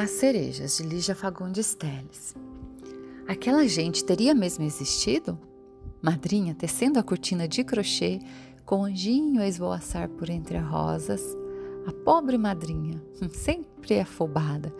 [0.00, 2.32] As cerejas de Lígia Fagundes Teles.
[3.26, 5.36] Aquela gente teria mesmo existido?
[6.00, 8.20] Madrinha tecendo a cortina de crochê,
[8.64, 11.20] com anjinho a esvoaçar por entre as rosas.
[11.84, 14.72] A pobre madrinha, sempre afobada,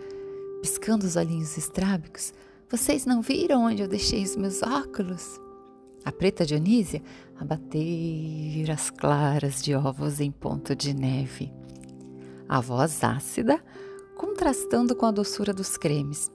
[0.61, 2.33] piscando os olhinhos estrábicos.
[2.69, 5.37] Vocês não viram onde eu deixei os meus óculos?
[6.05, 7.03] A preta Dionísia
[7.37, 11.51] a bater as claras de ovos em ponto de neve.
[12.47, 13.61] A voz ácida
[14.19, 16.29] contrastando com a doçura dos cremes.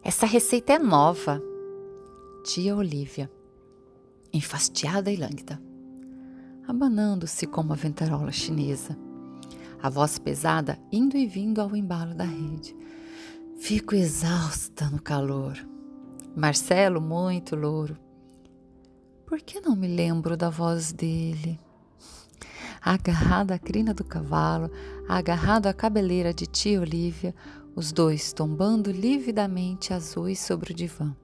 [0.00, 1.42] Essa receita é nova.
[2.44, 3.28] Tia Olívia,
[4.32, 5.60] enfastiada e lânguida,
[6.68, 8.96] abanando-se como a ventarola chinesa.
[9.82, 12.76] A voz pesada indo e vindo ao embalo da rede.
[13.58, 15.58] Fico exausta no calor.
[16.36, 17.98] Marcelo, muito louro.
[19.26, 21.58] Por que não me lembro da voz dele?
[22.84, 24.70] agarrado à crina do cavalo,
[25.08, 27.34] agarrado à cabeleira de tia Olívia,
[27.76, 31.14] os dois tombando lividamente azuis sobre o divã.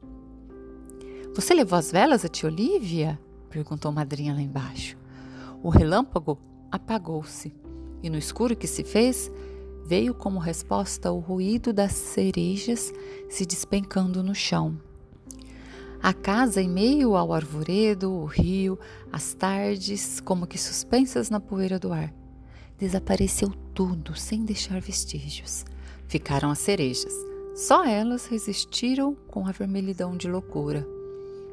[1.34, 3.18] Você levou as velas a tia Olívia?
[3.48, 4.96] perguntou madrinha lá embaixo.
[5.62, 6.38] O relâmpago
[6.70, 7.52] apagou-se
[8.02, 9.30] e no escuro que se fez,
[9.84, 12.92] veio como resposta o ruído das cerejas
[13.28, 14.80] se despencando no chão.
[16.02, 18.78] A casa em meio ao arvoredo, o rio,
[19.12, 22.14] as tardes, como que suspensas na poeira do ar.
[22.80, 25.64] Desapareceu tudo sem deixar vestígios.
[26.08, 27.12] Ficaram as cerejas.
[27.54, 30.86] Só elas resistiram com a vermelhidão de loucura.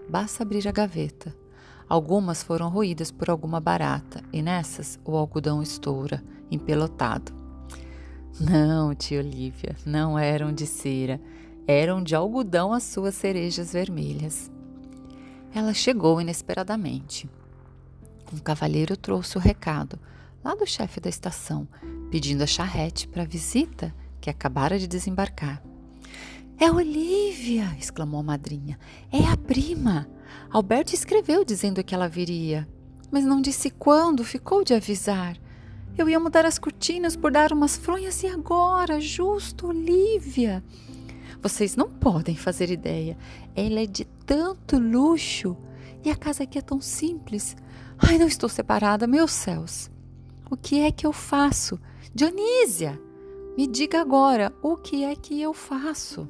[0.10, 1.36] Basta abrir a gaveta.
[1.88, 7.34] Algumas foram roídas por alguma barata, e nessas o algodão estoura, empelotado.
[8.40, 11.20] Não, tia Olívia, não eram de cera
[11.68, 14.50] eram de algodão as suas cerejas vermelhas.
[15.54, 17.30] Ela chegou inesperadamente.
[18.34, 20.00] Um cavalheiro trouxe o recado,
[20.48, 21.68] lá do chefe da estação,
[22.10, 25.62] pedindo a charrete para a visita que acabara de desembarcar.
[26.58, 27.76] É Olivia!
[27.78, 28.80] exclamou a madrinha.
[29.12, 30.08] É a prima!
[30.50, 32.66] Alberto escreveu dizendo que ela viria,
[33.12, 35.38] mas não disse quando, ficou de avisar.
[35.98, 40.64] Eu ia mudar as cortinas por dar umas fronhas e agora, justo, Olivia!
[41.42, 43.18] Vocês não podem fazer ideia.
[43.54, 45.58] Ela é de tanto luxo
[46.06, 47.54] e a casa aqui é tão simples.
[47.98, 49.92] Ai, não estou separada, meus céus.
[50.50, 51.78] O que é que eu faço?
[52.14, 53.00] Dionísia,
[53.58, 56.30] me diga agora o que é que eu faço.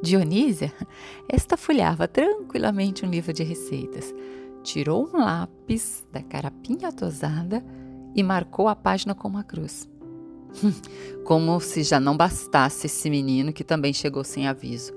[0.00, 0.72] Dionísia,
[1.28, 4.14] esta folhava tranquilamente um livro de receitas,
[4.62, 7.64] tirou um lápis da carapinha tosada
[8.14, 9.88] e marcou a página com uma cruz.
[11.24, 14.92] Como se já não bastasse esse menino que também chegou sem aviso.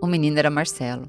[0.00, 1.08] O menino era Marcelo.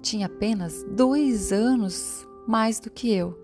[0.00, 3.36] Tinha apenas dois anos mais do que eu,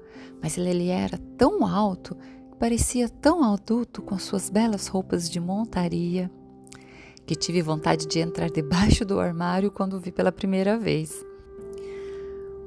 [0.47, 6.31] mas ele era tão alto que parecia tão adulto com suas belas roupas de montaria
[7.27, 11.27] que tive vontade de entrar debaixo do armário quando o vi pela primeira vez.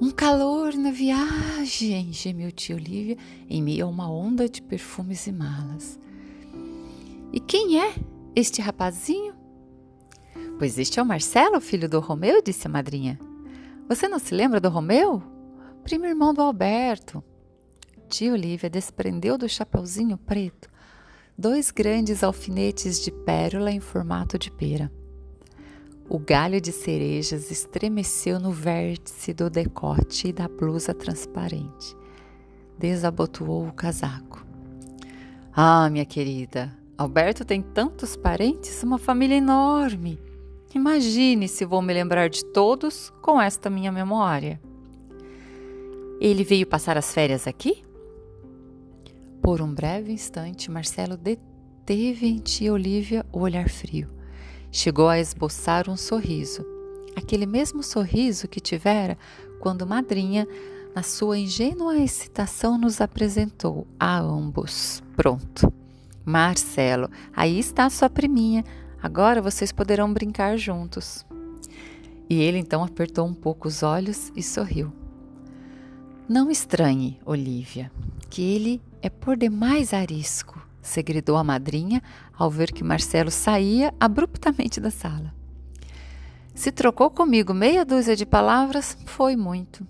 [0.01, 3.15] Um calor na viagem, gemeu tia Olivia
[3.49, 5.97] em meio a uma onda de perfumes e malas.
[7.31, 7.95] E quem é
[8.35, 9.33] este rapazinho?
[10.57, 13.17] Pois este é o Marcelo, filho do Romeu, disse a madrinha.
[13.87, 15.23] Você não se lembra do Romeu?
[15.85, 17.23] Primo irmão do Alberto.
[18.09, 20.67] Tia Olivia desprendeu do chapeuzinho preto
[21.37, 24.91] dois grandes alfinetes de pérola em formato de pera.
[26.09, 31.95] O galho de cerejas estremeceu no vértice do decote e da blusa transparente.
[32.79, 34.43] Desabotoou o casaco.
[35.53, 40.19] Ah, minha querida, Alberto tem tantos parentes, uma família enorme.
[40.73, 44.59] Imagine se vou me lembrar de todos com esta minha memória.
[46.19, 47.87] Ele veio passar as férias aqui?
[49.41, 54.09] Por um breve instante, Marcelo deteve em tia Olívia o olhar frio.
[54.71, 56.63] Chegou a esboçar um sorriso,
[57.15, 59.17] aquele mesmo sorriso que tivera
[59.59, 60.47] quando madrinha,
[60.95, 65.03] na sua ingênua excitação, nos apresentou a ambos.
[65.15, 65.71] Pronto.
[66.25, 68.63] Marcelo, aí está a sua priminha.
[69.01, 71.25] Agora vocês poderão brincar juntos.
[72.29, 74.93] E ele então apertou um pouco os olhos e sorriu.
[76.27, 77.91] Não estranhe, Olivia,
[78.29, 82.01] que ele é por demais arisco, segredou a madrinha
[82.37, 85.33] ao ver que Marcelo saía abruptamente da sala.
[86.53, 89.85] Se trocou comigo meia dúzia de palavras, foi muito.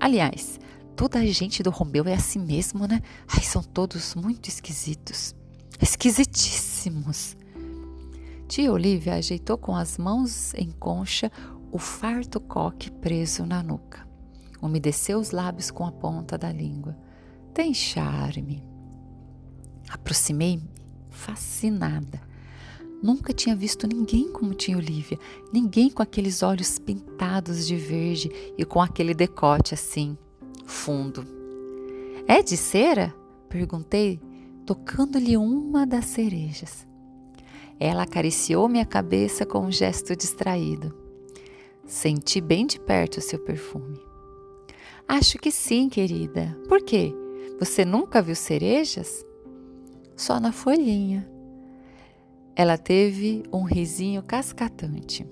[0.00, 0.58] Aliás,
[0.96, 3.00] toda a gente do Romeu é assim mesmo, né?
[3.28, 5.36] Ai, são todos muito esquisitos
[5.80, 7.36] esquisitíssimos.
[8.48, 11.30] Tia Olivia ajeitou com as mãos em concha
[11.70, 14.06] o farto coque preso na nuca.
[14.60, 16.96] Umedeceu os lábios com a ponta da língua.
[17.52, 18.62] Tem charme.
[19.88, 20.70] Aproximei-me,
[21.08, 22.20] fascinada.
[23.02, 25.18] Nunca tinha visto ninguém como tinha Olivia,
[25.52, 30.18] ninguém com aqueles olhos pintados de verde e com aquele decote assim,
[30.66, 31.24] fundo.
[32.26, 33.14] É de cera?
[33.48, 34.20] perguntei,
[34.66, 36.86] tocando-lhe uma das cerejas.
[37.80, 40.94] Ela acariciou minha cabeça com um gesto distraído.
[41.86, 43.98] Senti bem de perto o seu perfume.
[45.06, 46.54] Acho que sim, querida.
[46.68, 47.14] Por quê?
[47.58, 49.26] Você nunca viu cerejas?
[50.16, 51.28] Só na folhinha.
[52.54, 55.26] Ela teve um risinho cascatante.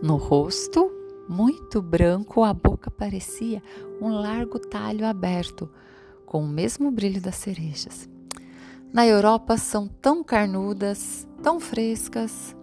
[0.00, 0.88] No rosto,
[1.28, 3.60] muito branco, a boca parecia
[4.00, 5.68] um largo talho aberto,
[6.24, 8.08] com o mesmo brilho das cerejas.
[8.92, 12.54] Na Europa são tão carnudas, tão frescas.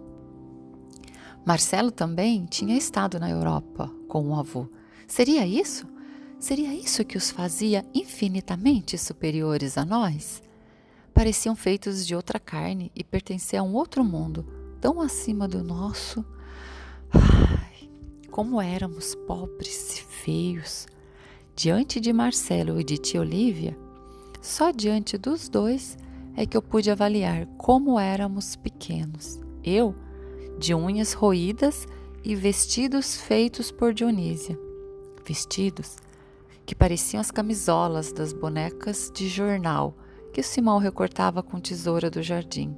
[1.44, 4.66] Marcelo também tinha estado na Europa com o avô.
[5.06, 5.86] Seria isso?
[6.44, 10.42] Seria isso que os fazia infinitamente superiores a nós?
[11.14, 14.44] Pareciam feitos de outra carne e pertenciam a um outro mundo,
[14.78, 16.22] tão acima do nosso.
[17.10, 17.88] Ai,
[18.30, 20.86] como éramos pobres e feios.
[21.56, 23.74] Diante de Marcelo e de tia Olivia,
[24.42, 25.96] só diante dos dois
[26.36, 29.40] é que eu pude avaliar como éramos pequenos.
[29.64, 29.94] Eu,
[30.58, 31.88] de unhas roídas
[32.22, 34.58] e vestidos feitos por Dionísia
[35.24, 35.96] vestidos
[36.66, 39.96] que pareciam as camisolas das bonecas de jornal
[40.32, 42.76] que o Simão recortava com tesoura do jardim.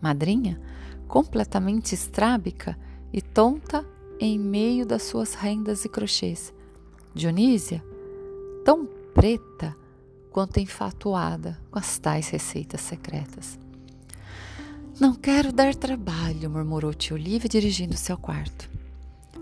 [0.00, 0.60] Madrinha,
[1.06, 2.78] completamente estrábica
[3.12, 3.84] e tonta
[4.18, 6.54] em meio das suas rendas e crochês.
[7.14, 7.84] Dionísia,
[8.64, 9.76] tão preta
[10.30, 13.58] quanto enfatuada com as tais receitas secretas.
[14.98, 18.70] Não quero dar trabalho, murmurou tio Olivia dirigindo-se ao quarto.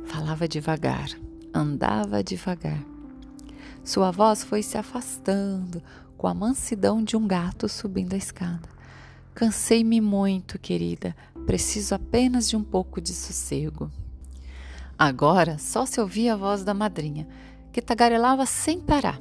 [0.07, 1.09] Falava devagar,
[1.53, 2.94] andava devagar.
[3.85, 5.83] Sua voz foi se afastando
[6.17, 8.67] com a mansidão de um gato subindo a escada.
[9.35, 11.15] Cansei-me muito, querida.
[11.45, 13.91] Preciso apenas de um pouco de sossego.
[14.99, 17.29] Agora só se ouvia a voz da madrinha,
[17.71, 19.21] que tagarelava sem parar.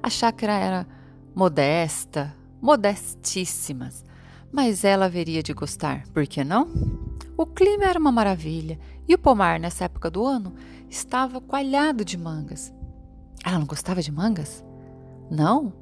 [0.00, 0.86] A chácara era
[1.34, 2.32] modesta,
[2.62, 4.04] modestíssimas,
[4.52, 6.68] mas ela haveria de gostar, por que não?
[7.36, 8.78] O clima era uma maravilha
[9.08, 10.54] e o pomar, nessa época do ano,
[10.88, 12.72] estava coalhado de mangas.
[13.44, 14.64] Ela não gostava de mangas?
[15.30, 15.72] Não.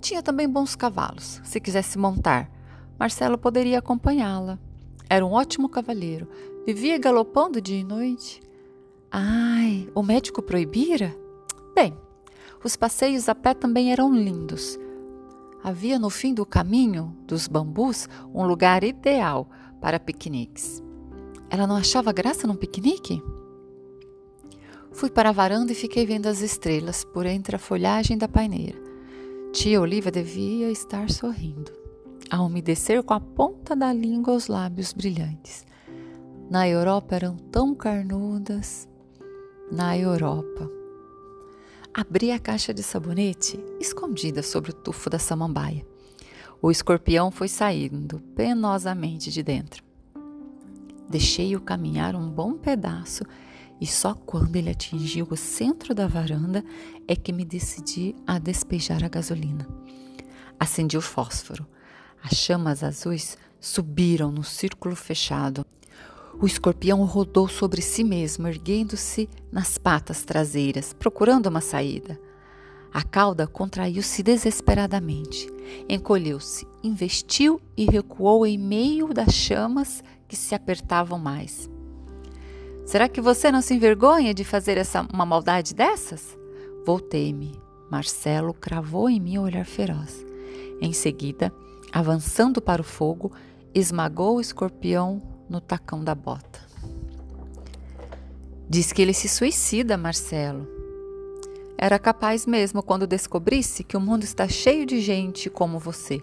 [0.00, 2.50] Tinha também bons cavalos, se quisesse montar.
[2.98, 4.58] Marcelo poderia acompanhá-la.
[5.08, 6.28] Era um ótimo cavaleiro.
[6.66, 8.40] Vivia galopando dia e noite.
[9.10, 11.14] Ai, o médico proibira?
[11.74, 11.96] Bem,
[12.62, 14.78] os passeios a pé também eram lindos.
[15.62, 19.48] Havia no fim do caminho dos bambus um lugar ideal
[19.80, 20.82] para piqueniques.
[21.50, 23.22] Ela não achava graça num piquenique?
[24.92, 28.78] Fui para a varanda e fiquei vendo as estrelas por entre a folhagem da paineira.
[29.52, 31.72] Tia Oliva devia estar sorrindo,
[32.30, 35.64] a umedecer com a ponta da língua os lábios brilhantes.
[36.50, 38.88] Na Europa eram tão carnudas.
[39.70, 40.68] Na Europa.
[41.94, 45.86] Abri a caixa de sabonete escondida sobre o tufo da samambaia.
[46.60, 49.82] O escorpião foi saindo penosamente de dentro.
[51.08, 53.24] Deixei-o caminhar um bom pedaço
[53.80, 56.62] e só quando ele atingiu o centro da varanda
[57.08, 59.66] é que me decidi a despejar a gasolina.
[60.58, 61.66] Acendi o fósforo.
[62.22, 65.64] As chamas azuis subiram no círculo fechado.
[66.38, 72.20] O escorpião rodou sobre si mesmo, erguendo-se nas patas traseiras, procurando uma saída.
[72.92, 75.48] A cauda contraiu-se desesperadamente,
[75.88, 81.70] encolheu-se, investiu e recuou em meio das chamas que se apertavam mais.
[82.90, 86.36] Será que você não se envergonha de fazer essa, uma maldade dessas?
[86.84, 87.52] Voltei-me.
[87.88, 90.26] Marcelo cravou em mim o olhar feroz.
[90.80, 91.54] Em seguida,
[91.92, 93.30] avançando para o fogo,
[93.72, 96.58] esmagou o escorpião no tacão da bota.
[98.68, 100.66] Diz que ele se suicida, Marcelo.
[101.78, 106.20] Era capaz mesmo quando descobrisse que o mundo está cheio de gente como você.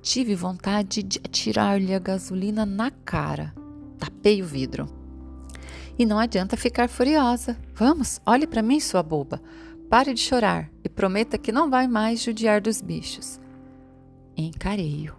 [0.00, 3.54] Tive vontade de atirar-lhe a gasolina na cara.
[3.98, 4.95] Tapei o vidro.
[5.98, 7.56] E não adianta ficar furiosa.
[7.74, 9.40] Vamos, olhe para mim, sua boba.
[9.88, 13.40] Pare de chorar e prometa que não vai mais judiar dos bichos.
[14.36, 15.14] Encarei-o.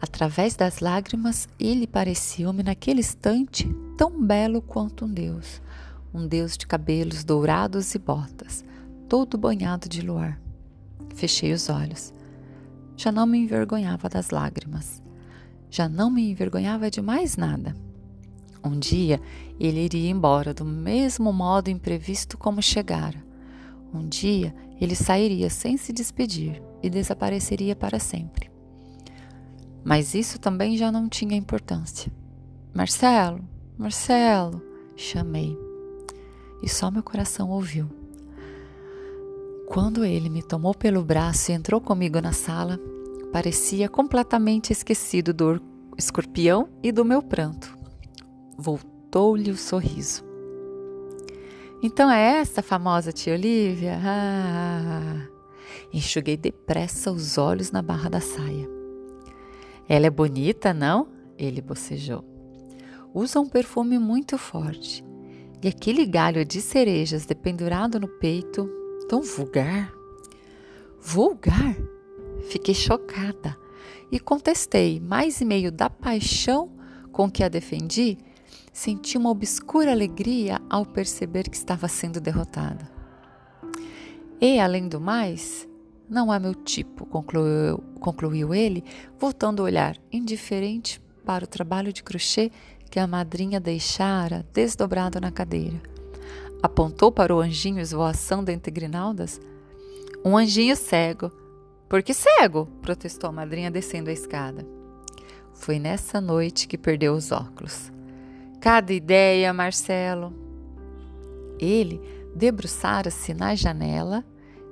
[0.00, 5.62] Através das lágrimas, ele pareceu-me naquele instante tão belo quanto um deus.
[6.12, 8.64] Um deus de cabelos dourados e botas,
[9.08, 10.40] todo banhado de luar.
[11.14, 12.12] Fechei os olhos.
[12.96, 15.02] Já não me envergonhava das lágrimas.
[15.70, 17.74] Já não me envergonhava de mais nada.
[18.64, 19.20] Um dia
[19.58, 23.22] ele iria embora do mesmo modo imprevisto como chegara.
[23.92, 28.50] Um dia ele sairia sem se despedir e desapareceria para sempre.
[29.84, 32.10] Mas isso também já não tinha importância.
[32.72, 33.40] Marcelo,
[33.76, 34.62] Marcelo,
[34.96, 35.58] chamei.
[36.62, 37.88] E só meu coração ouviu.
[39.68, 42.78] Quando ele me tomou pelo braço e entrou comigo na sala,
[43.32, 45.60] parecia completamente esquecido do
[45.96, 47.81] escorpião e do meu pranto.
[48.62, 50.22] Voltou-lhe o sorriso.
[51.82, 53.98] Então é essa famosa tia Olivia?
[54.00, 55.26] Ah,
[55.92, 58.70] enxuguei depressa os olhos na barra da saia.
[59.88, 61.08] Ela é bonita, não?
[61.36, 62.24] Ele bocejou.
[63.12, 65.04] Usa um perfume muito forte.
[65.60, 68.70] E aquele galho de cerejas dependurado no peito,
[69.08, 69.92] tão vulgar.
[71.00, 71.76] Vulgar?
[72.48, 73.58] Fiquei chocada
[74.08, 76.70] e contestei, mais e meio da paixão
[77.10, 78.18] com que a defendi,
[78.72, 82.90] senti uma obscura alegria ao perceber que estava sendo derrotada.
[84.40, 85.68] E, além do mais,
[86.08, 88.82] não é meu tipo, concluiu, concluiu ele,
[89.18, 92.50] voltando o olhar indiferente para o trabalho de crochê
[92.90, 95.80] que a madrinha deixara desdobrado na cadeira.
[96.62, 99.40] Apontou para o anjinho esvoaçando entre grinaldas.
[100.24, 101.30] Um anjinho cego.
[101.88, 102.66] Por que cego?
[102.80, 104.66] protestou a madrinha descendo a escada.
[105.52, 107.90] Foi nessa noite que perdeu os óculos.
[108.62, 110.32] Cada ideia, Marcelo.
[111.58, 112.00] Ele
[112.32, 114.24] debruçara-se na janela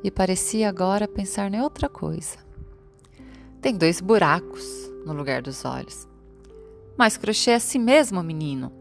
[0.05, 2.39] e parecia agora pensar em outra coisa.
[3.61, 4.65] Tem dois buracos
[5.05, 6.09] no lugar dos olhos.
[6.97, 8.73] Mas crochê é assim mesmo, menino.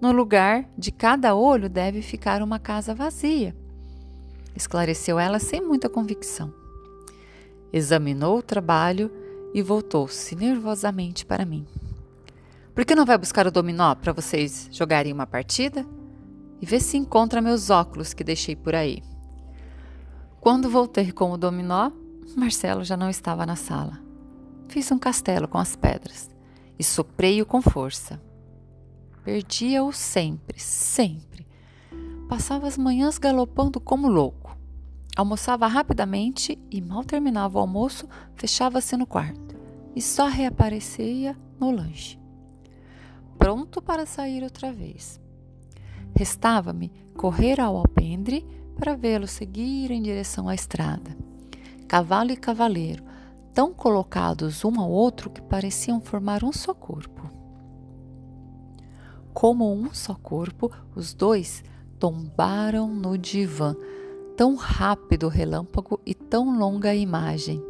[0.00, 3.56] No lugar de cada olho deve ficar uma casa vazia,
[4.54, 6.54] esclareceu ela sem muita convicção.
[7.72, 9.10] Examinou o trabalho
[9.52, 11.66] e voltou-se nervosamente para mim.
[12.74, 15.86] Por que não vai buscar o dominó para vocês jogarem uma partida?
[16.60, 19.00] E vê se encontra meus óculos que deixei por aí.
[20.40, 21.92] Quando voltei com o dominó,
[22.36, 24.00] Marcelo já não estava na sala.
[24.68, 26.28] Fiz um castelo com as pedras
[26.76, 28.20] e soprei-o com força.
[29.22, 31.46] Perdia-o sempre, sempre.
[32.28, 34.58] Passava as manhãs galopando como louco.
[35.16, 39.54] Almoçava rapidamente e, mal terminava o almoço, fechava-se no quarto
[39.94, 42.23] e só reaparecia no lanche
[43.44, 45.20] pronto para sair outra vez.
[46.16, 48.42] Restava-me correr ao alpendre
[48.74, 51.14] para vê-lo seguir em direção à estrada.
[51.86, 53.04] Cavalo e cavaleiro,
[53.52, 57.30] tão colocados um ao outro que pareciam formar um só corpo.
[59.34, 61.62] Como um só corpo, os dois
[61.98, 63.76] tombaram no divã,
[64.38, 67.62] tão rápido o relâmpago e tão longa a imagem.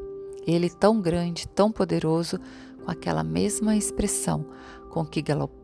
[0.47, 2.39] Ele tão grande, tão poderoso,
[2.85, 4.47] com aquela mesma expressão
[4.89, 5.64] com que galopava,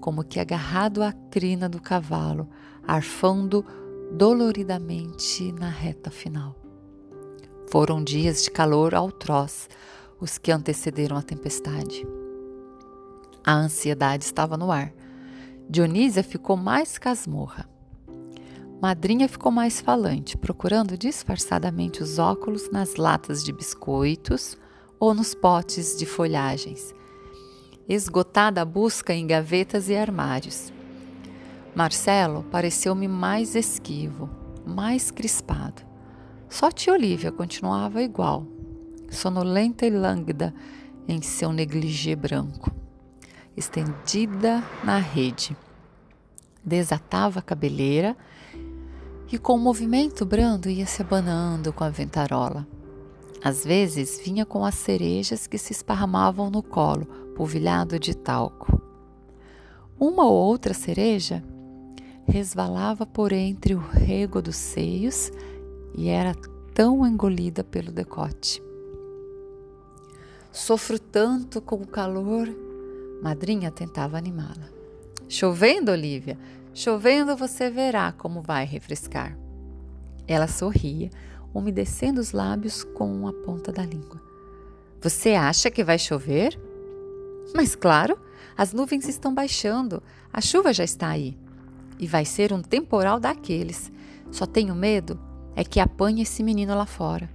[0.00, 2.48] como que agarrado à crina do cavalo,
[2.86, 3.64] arfando
[4.12, 6.54] doloridamente na reta final.
[7.70, 9.68] Foram dias de calor altroz
[10.20, 12.06] os que antecederam a tempestade.
[13.44, 14.92] A ansiedade estava no ar.
[15.68, 17.68] Dionísia ficou mais casmurra.
[18.80, 24.56] Madrinha ficou mais falante, procurando disfarçadamente os óculos nas latas de biscoitos
[25.00, 26.94] ou nos potes de folhagens,
[27.88, 30.72] esgotada a busca em gavetas e armários.
[31.74, 34.30] Marcelo pareceu-me mais esquivo,
[34.66, 35.82] mais crispado.
[36.48, 38.46] Só tia Olivia continuava igual,
[39.10, 40.54] sonolenta e lânguida
[41.08, 42.70] em seu negligê branco,
[43.56, 45.56] estendida na rede.
[46.64, 48.16] Desatava a cabeleira
[49.30, 52.66] e com um movimento brando ia se abanando com a ventarola.
[53.44, 57.04] Às vezes vinha com as cerejas que se esparramavam no colo,
[57.36, 58.80] polvilhado de talco.
[60.00, 61.44] Uma ou outra cereja
[62.26, 65.30] resvalava por entre o rego dos seios
[65.94, 66.34] e era
[66.72, 68.62] tão engolida pelo decote.
[70.50, 72.48] Sofro tanto com o calor.
[73.22, 74.70] Madrinha tentava animá-la.
[75.28, 76.38] Chovendo, Olivia,
[76.72, 79.36] chovendo você verá como vai refrescar.
[80.26, 81.10] Ela sorria,
[81.54, 84.20] umedecendo os lábios com a ponta da língua.
[85.00, 86.58] Você acha que vai chover?
[87.54, 88.18] Mas claro,
[88.56, 91.38] as nuvens estão baixando, a chuva já está aí.
[91.98, 93.92] E vai ser um temporal daqueles.
[94.30, 95.18] Só tenho medo
[95.56, 97.30] é que apanhe esse menino lá fora.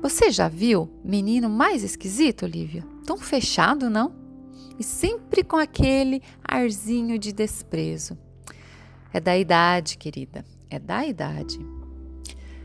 [0.00, 2.84] Você já viu menino mais esquisito, Olivia?
[3.06, 4.14] Tão fechado, não?
[4.78, 8.18] E sempre com aquele arzinho de desprezo.
[9.12, 11.58] É da idade, querida, é da idade.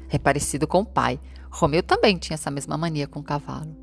[0.10, 1.20] É parecido com o pai.
[1.51, 3.75] Romeu também tinha essa mesma mania com o cavalo.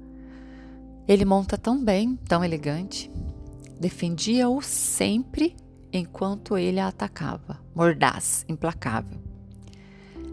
[1.06, 3.10] Ele monta tão bem, tão elegante.
[3.78, 5.54] Defendia-o sempre
[5.92, 9.18] enquanto ele a atacava, mordaz, implacável.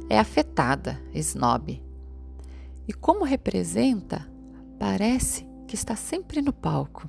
[0.10, 1.82] É afetada, snob.
[2.88, 4.28] E como representa,
[4.80, 7.08] parece que está sempre no palco.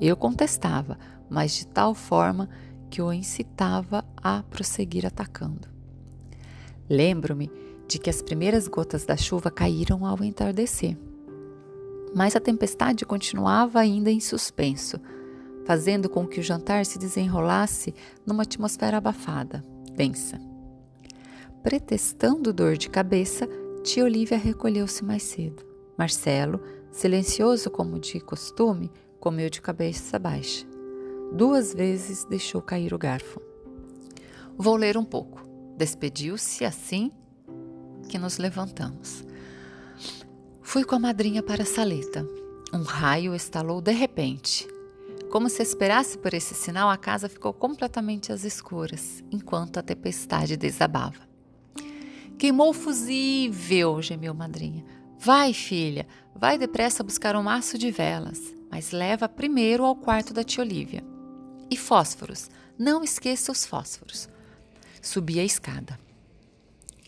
[0.00, 0.98] Eu contestava,
[1.30, 2.48] mas de tal forma
[2.90, 5.68] que o incitava a prosseguir atacando.
[6.88, 7.50] Lembro-me
[7.86, 10.96] de que as primeiras gotas da chuva caíram ao entardecer.
[12.14, 14.98] Mas a tempestade continuava ainda em suspenso,
[15.64, 19.62] fazendo com que o jantar se desenrolasse numa atmosfera abafada,
[19.92, 20.40] densa.
[21.62, 23.48] Pretextando dor de cabeça,
[23.82, 25.64] tia Olivia recolheu-se mais cedo.
[25.98, 30.66] Marcelo, silencioso como de costume, comeu de cabeça baixa.
[31.32, 33.40] Duas vezes deixou cair o garfo.
[34.56, 35.44] Vou ler um pouco.
[35.76, 37.10] Despediu-se assim
[38.06, 39.24] que nos levantamos.
[40.62, 42.26] Fui com a madrinha para a saleta.
[42.72, 44.66] Um raio estalou de repente.
[45.30, 50.56] Como se esperasse por esse sinal, a casa ficou completamente às escuras, enquanto a tempestade
[50.56, 51.26] desabava.
[52.38, 54.84] Queimou o fusível, gemeu madrinha.
[55.18, 60.44] Vai, filha, vai depressa buscar um maço de velas, mas leva primeiro ao quarto da
[60.44, 61.04] tia Olívia.
[61.70, 64.28] E fósforos, não esqueça os fósforos.
[65.00, 65.98] Subi a escada.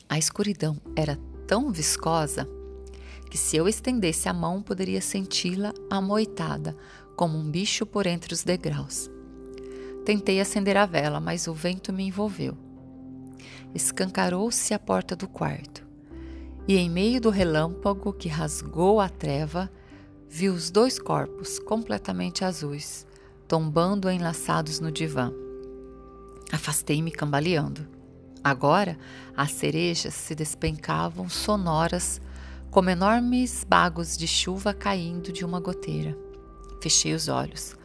[0.09, 2.49] A escuridão era tão viscosa
[3.31, 6.75] que se eu estendesse a mão poderia senti-la amoitada,
[7.15, 9.11] como um bicho por entre os degraus.
[10.05, 12.57] Tentei acender a vela, mas o vento me envolveu.
[13.75, 15.87] Escancarou-se a porta do quarto,
[16.67, 19.71] e em meio do relâmpago que rasgou a treva,
[20.27, 23.07] vi os dois corpos completamente azuis,
[23.47, 25.31] tombando enlaçados no divã.
[26.51, 27.98] Afastei-me cambaleando.
[28.43, 28.99] Agora
[29.37, 32.21] as cerejas se despencavam sonoras,
[32.71, 36.17] como enormes bagos de chuva caindo de uma goteira.
[36.83, 37.77] Fechei os olhos,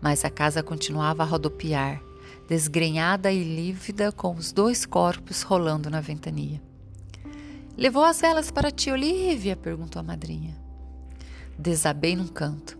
[0.00, 2.00] mas a casa continuava a rodopiar,
[2.48, 6.60] desgrenhada e lívida, com os dois corpos rolando na ventania.
[7.76, 9.56] Levou as velas para a tia Olívia?
[9.56, 10.56] perguntou a madrinha.
[11.58, 12.78] Desabei num canto,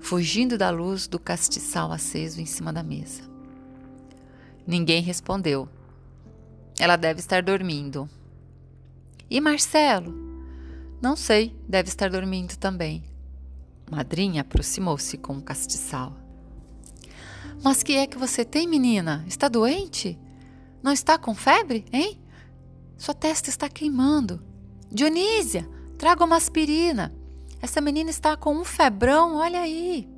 [0.00, 3.22] fugindo da luz do castiçal aceso em cima da mesa.
[4.66, 5.68] Ninguém respondeu.
[6.82, 8.10] Ela deve estar dormindo.
[9.30, 10.12] E Marcelo?
[11.00, 13.04] Não sei, deve estar dormindo também.
[13.88, 16.12] Madrinha aproximou-se com o castiçal.
[17.62, 19.24] Mas que é que você tem, menina?
[19.28, 20.18] Está doente?
[20.82, 22.20] Não está com febre, hein?
[22.98, 24.42] Sua testa está queimando.
[24.90, 27.14] Dionísia, traga uma aspirina.
[27.60, 30.08] Essa menina está com um febrão, olha aí.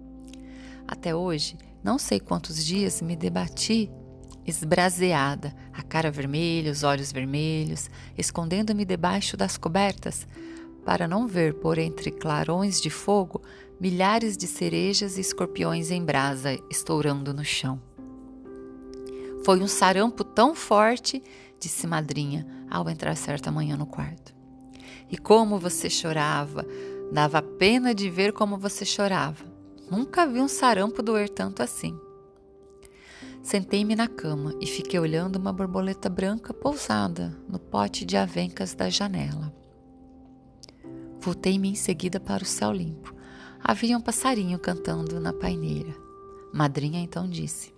[0.89, 3.91] Até hoje, não sei quantos dias me debati
[4.47, 10.27] esbraseada, a cara vermelha, os olhos vermelhos, escondendo-me debaixo das cobertas,
[10.85, 13.43] para não ver por entre clarões de fogo
[13.81, 17.81] milhares de cerejas e escorpiões em brasa estourando no chão.
[19.45, 21.23] Foi um sarampo tão forte,
[21.59, 24.35] disse madrinha ao entrar certa manhã no quarto.
[25.11, 26.67] E como você chorava!
[27.13, 29.45] Dava pena de ver como você chorava.
[29.91, 31.97] Nunca vi um sarampo doer tanto assim.
[33.45, 38.89] Sentei-me na cama e fiquei olhando uma borboleta branca pousada no pote de avencas da
[38.89, 39.55] janela.
[41.21, 43.15] Voltei-me em seguida para o céu limpo.
[43.63, 45.95] Havia um passarinho cantando na paineira.
[46.55, 47.75] Madrinha então disse: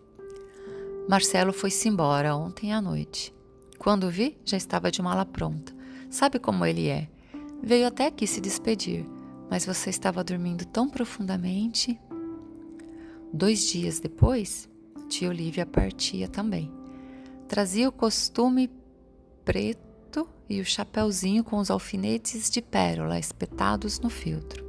[1.09, 3.35] Marcelo foi-se embora ontem à noite.
[3.77, 5.75] Quando vi, já estava de mala pronta.
[6.09, 7.09] Sabe como ele é?
[7.61, 9.05] Veio até aqui se despedir,
[9.51, 12.01] mas você estava dormindo tão profundamente.
[13.33, 14.69] Dois dias depois,
[15.09, 16.71] tia Olivia partia também.
[17.49, 18.71] Trazia o costume
[19.45, 24.65] preto e o chapéuzinho com os alfinetes de pérola espetados no filtro.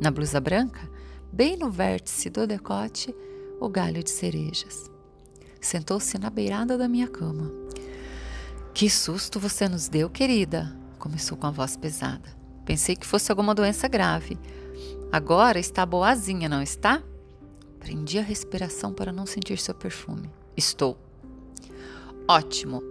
[0.00, 0.88] Na blusa branca,
[1.32, 3.14] bem no vértice do decote,
[3.60, 4.90] o galho de cerejas.
[5.60, 7.52] Sentou-se na beirada da minha cama.
[8.72, 10.74] Que susto você nos deu, querida!
[10.98, 12.28] Começou com a voz pesada.
[12.64, 14.38] Pensei que fosse alguma doença grave.
[15.10, 17.02] Agora está boazinha, não está?
[17.80, 20.30] Prendi a respiração para não sentir seu perfume.
[20.56, 20.96] Estou.
[22.28, 22.82] Ótimo.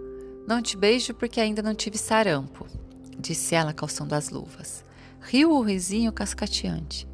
[0.48, 2.66] Não te beijo porque ainda não tive sarampo,
[3.18, 4.84] disse ela calçando as luvas.
[5.22, 7.08] Riu o risinho cascateante.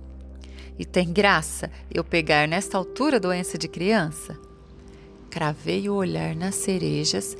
[0.79, 4.39] E tem graça eu pegar nesta altura doença de criança?
[5.29, 7.35] Cravei o olhar nas cerejas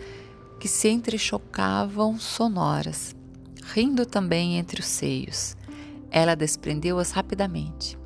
[0.60, 3.16] que se entrechocavam sonoras,
[3.64, 5.56] rindo também entre os seios.
[6.12, 7.98] Ela desprendeu-as rapidamente.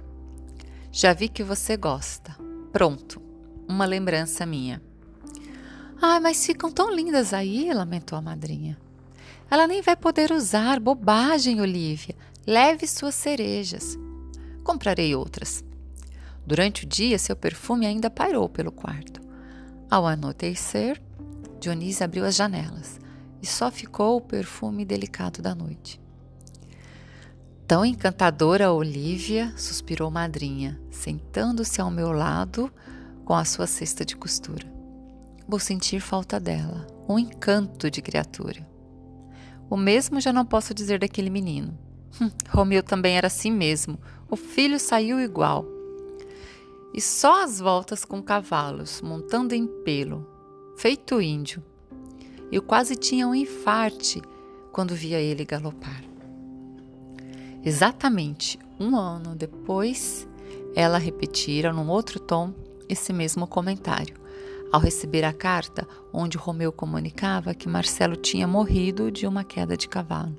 [0.92, 2.36] Já vi que você gosta.
[2.72, 3.22] Pronto,
[3.68, 4.82] uma lembrança minha.
[6.02, 8.78] Ai, mas ficam tão lindas aí, lamentou a madrinha.
[9.52, 10.80] Ela nem vai poder usar.
[10.80, 12.16] Bobagem, Olivia.
[12.46, 13.98] Leve suas cerejas.
[14.64, 15.64] Comprarei outras.
[16.46, 19.22] Durante o dia, seu perfume ainda pairou pelo quarto.
[19.90, 21.02] Ao anoitecer,
[21.60, 23.00] Dionísio abriu as janelas
[23.42, 26.00] e só ficou o perfume delicado da noite.
[27.70, 32.74] Tão encantadora, Olivia, suspirou madrinha, sentando-se ao meu lado
[33.24, 34.66] com a sua cesta de costura.
[35.48, 38.68] Vou sentir falta dela, um encanto de criatura.
[39.70, 41.78] O mesmo já não posso dizer daquele menino.
[42.20, 45.64] Hum, Romeu também era assim mesmo, o filho saiu igual.
[46.92, 50.28] E só as voltas com cavalos, montando em pelo,
[50.76, 51.64] feito índio.
[52.52, 54.20] Eu quase tinha um infarte
[54.72, 56.09] quando via ele galopar.
[57.64, 60.28] Exatamente um ano depois,
[60.74, 62.54] ela repetira num outro tom
[62.88, 64.16] esse mesmo comentário,
[64.72, 69.90] ao receber a carta onde Romeu comunicava que Marcelo tinha morrido de uma queda de
[69.90, 70.36] cavalo.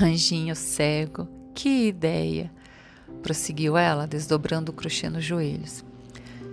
[0.00, 2.52] Anjinho cego, que ideia!
[3.22, 5.84] prosseguiu ela, desdobrando o crochê nos joelhos.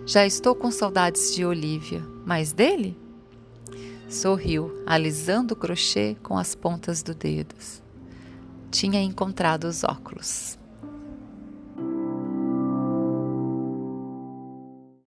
[0.05, 2.97] Já estou com saudades de Olivia, mas dele?
[4.09, 7.86] Sorriu, alisando o crochê com as pontas dos dedos
[8.77, 10.55] tinha encontrado os óculos.